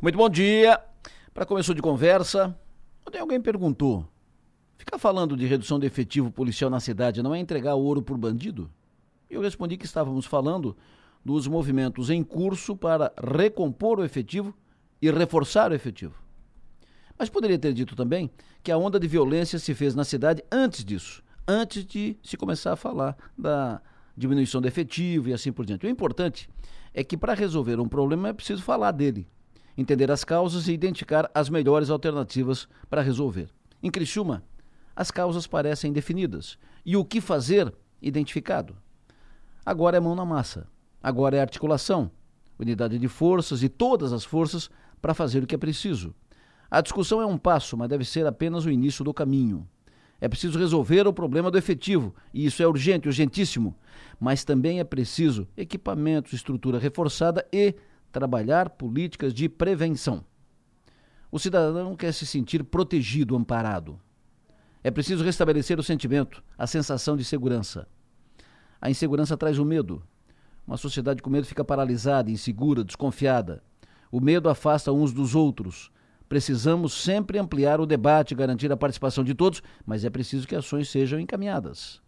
Muito 0.00 0.16
bom 0.16 0.28
dia. 0.28 0.80
Para 1.34 1.44
começo 1.44 1.74
de 1.74 1.82
conversa, 1.82 2.56
ontem 3.04 3.18
alguém 3.18 3.40
perguntou: 3.40 4.06
ficar 4.76 4.96
falando 4.96 5.36
de 5.36 5.44
redução 5.44 5.76
de 5.76 5.88
efetivo 5.88 6.30
policial 6.30 6.70
na 6.70 6.78
cidade 6.78 7.20
não 7.20 7.34
é 7.34 7.40
entregar 7.40 7.74
ouro 7.74 8.00
por 8.00 8.16
bandido? 8.16 8.70
E 9.28 9.34
eu 9.34 9.40
respondi 9.40 9.76
que 9.76 9.86
estávamos 9.86 10.24
falando 10.24 10.76
dos 11.24 11.48
movimentos 11.48 12.10
em 12.10 12.22
curso 12.22 12.76
para 12.76 13.12
recompor 13.36 13.98
o 13.98 14.04
efetivo 14.04 14.54
e 15.02 15.10
reforçar 15.10 15.72
o 15.72 15.74
efetivo. 15.74 16.14
Mas 17.18 17.28
poderia 17.28 17.58
ter 17.58 17.72
dito 17.72 17.96
também 17.96 18.30
que 18.62 18.70
a 18.70 18.78
onda 18.78 19.00
de 19.00 19.08
violência 19.08 19.58
se 19.58 19.74
fez 19.74 19.96
na 19.96 20.04
cidade 20.04 20.44
antes 20.48 20.84
disso, 20.84 21.24
antes 21.46 21.84
de 21.84 22.16
se 22.22 22.36
começar 22.36 22.72
a 22.72 22.76
falar 22.76 23.16
da 23.36 23.82
diminuição 24.16 24.60
do 24.60 24.68
efetivo 24.68 25.28
e 25.28 25.32
assim 25.32 25.50
por 25.50 25.66
diante. 25.66 25.86
O 25.86 25.90
importante 25.90 26.48
é 26.94 27.02
que 27.02 27.16
para 27.16 27.34
resolver 27.34 27.80
um 27.80 27.88
problema 27.88 28.28
é 28.28 28.32
preciso 28.32 28.62
falar 28.62 28.92
dele, 28.92 29.26
entender 29.78 30.10
as 30.10 30.24
causas 30.24 30.66
e 30.66 30.72
identificar 30.72 31.30
as 31.32 31.48
melhores 31.48 31.88
alternativas 31.88 32.68
para 32.90 33.00
resolver. 33.00 33.48
Em 33.80 33.92
Criciúma, 33.92 34.42
as 34.94 35.12
causas 35.12 35.46
parecem 35.46 35.92
definidas 35.92 36.58
e 36.84 36.96
o 36.96 37.04
que 37.04 37.20
fazer 37.20 37.72
identificado. 38.02 38.76
Agora 39.64 39.96
é 39.96 40.00
mão 40.00 40.16
na 40.16 40.24
massa, 40.24 40.66
agora 41.00 41.36
é 41.36 41.40
articulação, 41.40 42.10
unidade 42.58 42.98
de 42.98 43.06
forças 43.06 43.62
e 43.62 43.68
todas 43.68 44.12
as 44.12 44.24
forças 44.24 44.68
para 45.00 45.14
fazer 45.14 45.44
o 45.44 45.46
que 45.46 45.54
é 45.54 45.58
preciso. 45.58 46.12
A 46.68 46.80
discussão 46.80 47.22
é 47.22 47.26
um 47.26 47.38
passo, 47.38 47.76
mas 47.76 47.88
deve 47.88 48.04
ser 48.04 48.26
apenas 48.26 48.64
o 48.64 48.70
início 48.72 49.04
do 49.04 49.14
caminho. 49.14 49.64
É 50.20 50.26
preciso 50.26 50.58
resolver 50.58 51.06
o 51.06 51.12
problema 51.12 51.52
do 51.52 51.56
efetivo, 51.56 52.12
e 52.34 52.44
isso 52.44 52.60
é 52.60 52.66
urgente, 52.66 53.06
urgentíssimo. 53.06 53.76
Mas 54.18 54.44
também 54.44 54.80
é 54.80 54.84
preciso 54.84 55.46
equipamentos, 55.56 56.32
estrutura 56.32 56.80
reforçada 56.80 57.46
e 57.52 57.76
trabalhar 58.12 58.70
políticas 58.70 59.34
de 59.34 59.48
prevenção. 59.48 60.24
O 61.30 61.38
cidadão 61.38 61.94
quer 61.94 62.12
se 62.12 62.24
sentir 62.24 62.64
protegido, 62.64 63.36
amparado. 63.36 63.98
É 64.82 64.90
preciso 64.90 65.24
restabelecer 65.24 65.78
o 65.78 65.82
sentimento, 65.82 66.42
a 66.56 66.66
sensação 66.66 67.16
de 67.16 67.24
segurança. 67.24 67.86
A 68.80 68.88
insegurança 68.88 69.36
traz 69.36 69.58
o 69.58 69.64
medo. 69.64 70.02
Uma 70.66 70.76
sociedade 70.76 71.20
com 71.20 71.28
medo 71.28 71.46
fica 71.46 71.64
paralisada, 71.64 72.30
insegura, 72.30 72.84
desconfiada. 72.84 73.62
O 74.10 74.20
medo 74.20 74.48
afasta 74.48 74.92
uns 74.92 75.12
dos 75.12 75.34
outros. 75.34 75.90
Precisamos 76.28 76.92
sempre 76.92 77.38
ampliar 77.38 77.80
o 77.80 77.86
debate 77.86 78.34
garantir 78.34 78.70
a 78.70 78.76
participação 78.76 79.24
de 79.24 79.34
todos, 79.34 79.62
mas 79.84 80.04
é 80.04 80.10
preciso 80.10 80.46
que 80.46 80.54
ações 80.54 80.88
sejam 80.88 81.18
encaminhadas. 81.18 82.00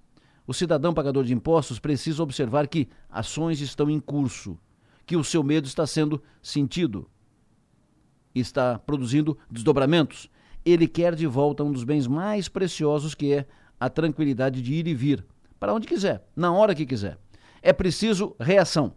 O 0.46 0.54
cidadão 0.54 0.94
pagador 0.94 1.24
de 1.24 1.32
impostos 1.32 1.78
precisa 1.78 2.22
observar 2.22 2.68
que 2.68 2.88
ações 3.10 3.60
estão 3.60 3.90
em 3.90 4.00
curso, 4.00 4.58
que 5.10 5.16
o 5.16 5.24
seu 5.24 5.42
medo 5.42 5.66
está 5.66 5.84
sendo 5.88 6.22
sentido, 6.40 7.10
está 8.32 8.78
produzindo 8.78 9.36
desdobramentos. 9.50 10.30
Ele 10.64 10.86
quer 10.86 11.16
de 11.16 11.26
volta 11.26 11.64
um 11.64 11.72
dos 11.72 11.82
bens 11.82 12.06
mais 12.06 12.48
preciosos 12.48 13.12
que 13.12 13.32
é 13.32 13.44
a 13.80 13.90
tranquilidade 13.90 14.62
de 14.62 14.72
ir 14.72 14.86
e 14.86 14.94
vir, 14.94 15.26
para 15.58 15.74
onde 15.74 15.88
quiser, 15.88 16.24
na 16.36 16.52
hora 16.52 16.76
que 16.76 16.86
quiser. 16.86 17.18
É 17.60 17.72
preciso 17.72 18.36
reação. 18.38 18.94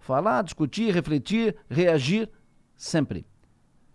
Falar, 0.00 0.42
discutir, 0.42 0.92
refletir, 0.92 1.54
reagir, 1.70 2.28
sempre. 2.74 3.24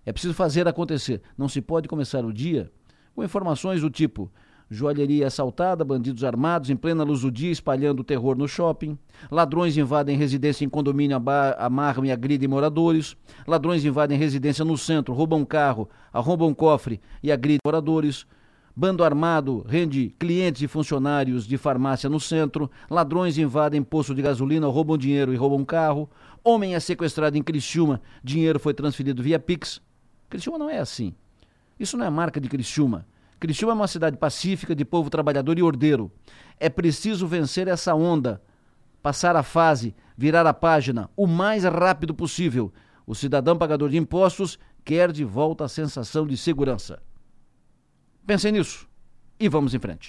É 0.06 0.14
preciso 0.14 0.34
fazer 0.34 0.66
acontecer. 0.66 1.22
Não 1.38 1.50
se 1.50 1.62
pode 1.62 1.90
começar 1.90 2.24
o 2.24 2.32
dia 2.32 2.72
com 3.14 3.22
informações 3.22 3.82
do 3.82 3.90
tipo 3.90 4.32
joalheria 4.70 5.28
assaltada, 5.28 5.84
bandidos 5.84 6.24
armados 6.24 6.70
em 6.70 6.76
plena 6.76 7.04
luz 7.04 7.22
do 7.22 7.32
dia 7.32 7.52
espalhando 7.52 8.04
terror 8.04 8.38
no 8.38 8.48
shopping, 8.48 8.98
ladrões 9.32 9.76
invadem 9.78 10.16
residência 10.16 10.64
em 10.64 10.70
condomínio, 10.70 11.22
amarram 11.58 12.06
e 12.06 12.12
agridem 12.12 12.48
moradores, 12.48 13.18
ladrões 13.48 13.84
invadem 13.84 14.18
residência 14.18 14.64
no 14.64 14.78
centro, 14.78 15.14
roubam 15.14 15.44
carro, 15.44 15.90
arrombam 16.14 16.54
cofre 16.54 17.02
e 17.24 17.32
agridem 17.32 17.60
moradores, 17.66 18.28
bando 18.76 19.04
armado 19.04 19.66
rende 19.68 20.16
clientes 20.20 20.62
e 20.62 20.68
funcionários 20.68 21.48
de 21.48 21.58
farmácia 21.58 22.10
no 22.10 22.20
centro, 22.20 22.70
ladrões 22.90 23.38
invadem 23.38 23.82
posto 23.82 24.14
de 24.14 24.22
gasolina, 24.22 24.68
roubam 24.68 24.98
dinheiro 24.98 25.34
e 25.34 25.36
roubam 25.36 25.66
carro, 25.66 26.08
homem 26.44 26.76
é 26.76 26.80
sequestrado 26.80 27.38
em 27.38 27.44
Criciúma, 27.44 28.02
dinheiro 28.24 28.60
foi 28.60 28.74
transferido 28.74 29.24
via 29.24 29.40
Pix, 29.40 29.82
Criciúma 30.30 30.60
não 30.60 30.70
é 30.70 30.78
assim. 30.78 31.14
Isso 31.80 31.98
não 31.98 32.06
é 32.06 32.10
marca 32.10 32.40
de 32.40 32.48
Criciúma. 32.48 33.08
Criciúma 33.40 33.72
é 33.72 33.76
uma 33.76 33.88
cidade 33.88 34.18
pacífica, 34.18 34.76
de 34.76 34.84
povo 34.84 35.10
trabalhador 35.10 35.58
e 35.58 35.64
ordeiro. 35.64 36.12
É 36.60 36.70
preciso 36.70 37.26
vencer 37.26 37.68
essa 37.68 37.96
onda, 37.96 38.42
passar 39.02 39.36
a 39.36 39.44
fase, 39.44 39.96
virar 40.18 40.46
a 40.46 40.54
página 40.54 41.10
o 41.16 41.26
mais 41.26 41.64
rápido 41.64 42.14
possível. 42.14 42.74
O 43.08 43.16
cidadão 43.16 43.58
pagador 43.58 43.90
de 43.90 43.98
impostos 43.98 44.60
quer 44.84 45.12
de 45.12 45.24
volta 45.24 45.64
a 45.64 45.70
sensação 45.70 46.28
de 46.28 46.36
segurança. 46.36 47.02
Pensem 48.28 48.52
nisso 48.52 48.88
e 49.40 49.48
vamos 49.48 49.74
em 49.74 49.80
frente. 49.80 50.08